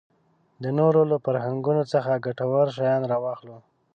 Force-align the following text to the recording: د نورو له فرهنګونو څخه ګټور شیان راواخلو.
د 0.63 0.65
نورو 0.79 1.01
له 1.11 1.17
فرهنګونو 1.25 1.83
څخه 1.93 2.21
ګټور 2.25 2.67
شیان 2.77 3.01
راواخلو. 3.11 3.57